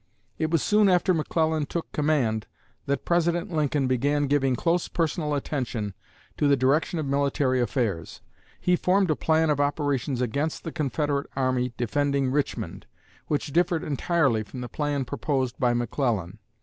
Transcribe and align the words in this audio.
It 0.39 0.49
was 0.49 0.63
soon 0.63 0.89
after 0.89 1.13
McClellan 1.13 1.67
took 1.67 1.91
command 1.91 2.47
that 2.87 3.05
President 3.05 3.53
Lincoln 3.53 3.85
began 3.85 4.25
giving 4.25 4.55
close 4.55 4.87
personal 4.87 5.35
attention 5.35 5.93
to 6.37 6.47
the 6.47 6.57
direction 6.57 6.97
of 6.97 7.05
military 7.05 7.61
affairs. 7.61 8.19
He 8.59 8.75
formed 8.75 9.11
a 9.11 9.15
plan 9.15 9.51
of 9.51 9.59
operations 9.59 10.19
against 10.19 10.63
the 10.63 10.71
Confederate 10.71 11.27
army 11.35 11.73
defending 11.77 12.31
Richmond, 12.31 12.87
which 13.27 13.53
differed 13.53 13.83
entirely 13.83 14.41
from 14.41 14.61
the 14.61 14.67
plan 14.69 15.05
proposed 15.05 15.59
by 15.59 15.75
McClellan. 15.75 16.39